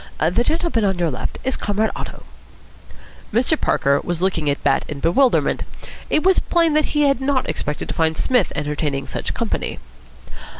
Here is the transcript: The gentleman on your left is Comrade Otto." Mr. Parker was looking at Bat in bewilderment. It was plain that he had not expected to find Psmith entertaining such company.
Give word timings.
The 0.19 0.43
gentleman 0.43 0.83
on 0.83 0.97
your 0.97 1.11
left 1.11 1.37
is 1.43 1.55
Comrade 1.57 1.91
Otto." 1.95 2.23
Mr. 3.31 3.55
Parker 3.61 4.01
was 4.03 4.19
looking 4.19 4.49
at 4.49 4.63
Bat 4.63 4.83
in 4.87 4.99
bewilderment. 4.99 5.61
It 6.09 6.23
was 6.23 6.39
plain 6.39 6.73
that 6.73 6.85
he 6.97 7.03
had 7.03 7.21
not 7.21 7.47
expected 7.47 7.87
to 7.89 7.93
find 7.93 8.17
Psmith 8.17 8.51
entertaining 8.55 9.05
such 9.05 9.35
company. 9.35 9.77